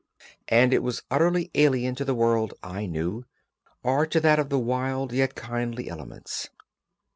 And 0.47 0.73
it 0.73 0.81
was 0.81 1.03
utterly 1.11 1.51
alien 1.53 1.93
to 1.93 2.03
the 2.03 2.15
world 2.15 2.55
I 2.63 2.87
knew, 2.87 3.23
or 3.83 4.07
to 4.07 4.19
that 4.19 4.39
of 4.39 4.49
the 4.49 4.57
wild 4.57 5.13
yet 5.13 5.35
kindly 5.35 5.89
elements. 5.91 6.49